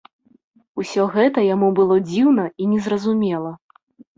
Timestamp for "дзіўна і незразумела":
2.09-3.57